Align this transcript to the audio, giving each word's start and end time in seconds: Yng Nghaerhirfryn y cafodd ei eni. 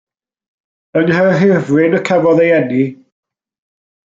Yng 1.01 1.07
Nghaerhirfryn 1.11 1.99
y 1.99 2.01
cafodd 2.09 2.43
ei 2.47 2.53
eni. 2.59 2.83